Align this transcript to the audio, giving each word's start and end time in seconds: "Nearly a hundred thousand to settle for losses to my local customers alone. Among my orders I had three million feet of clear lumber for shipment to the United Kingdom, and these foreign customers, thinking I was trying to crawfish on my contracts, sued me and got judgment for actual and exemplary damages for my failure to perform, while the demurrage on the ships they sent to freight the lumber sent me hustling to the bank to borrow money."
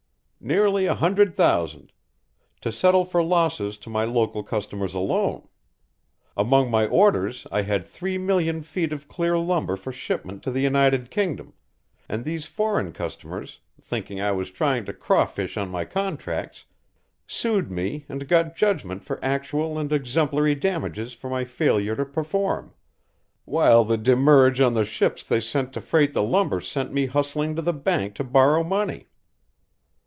"Nearly 0.43 0.87
a 0.87 0.95
hundred 0.95 1.35
thousand 1.35 1.93
to 2.61 2.71
settle 2.71 3.05
for 3.05 3.21
losses 3.21 3.77
to 3.77 3.91
my 3.91 4.05
local 4.05 4.41
customers 4.41 4.95
alone. 4.95 5.47
Among 6.35 6.71
my 6.71 6.87
orders 6.87 7.45
I 7.51 7.61
had 7.61 7.85
three 7.85 8.17
million 8.17 8.63
feet 8.63 8.91
of 8.91 9.07
clear 9.07 9.37
lumber 9.37 9.75
for 9.75 9.91
shipment 9.91 10.41
to 10.41 10.49
the 10.49 10.61
United 10.61 11.11
Kingdom, 11.11 11.53
and 12.09 12.25
these 12.25 12.47
foreign 12.47 12.91
customers, 12.91 13.59
thinking 13.79 14.19
I 14.19 14.31
was 14.31 14.49
trying 14.49 14.85
to 14.85 14.93
crawfish 14.93 15.57
on 15.57 15.69
my 15.69 15.85
contracts, 15.85 16.65
sued 17.27 17.69
me 17.69 18.05
and 18.09 18.27
got 18.27 18.55
judgment 18.55 19.03
for 19.03 19.23
actual 19.23 19.77
and 19.77 19.91
exemplary 19.93 20.55
damages 20.55 21.13
for 21.13 21.29
my 21.29 21.43
failure 21.43 21.95
to 21.95 22.03
perform, 22.03 22.73
while 23.45 23.85
the 23.85 23.95
demurrage 23.95 24.59
on 24.59 24.73
the 24.73 24.85
ships 24.85 25.23
they 25.23 25.39
sent 25.39 25.71
to 25.73 25.81
freight 25.81 26.13
the 26.13 26.23
lumber 26.23 26.59
sent 26.61 26.91
me 26.91 27.05
hustling 27.05 27.55
to 27.55 27.61
the 27.61 27.73
bank 27.73 28.15
to 28.15 28.23
borrow 28.23 28.63
money." 28.63 29.05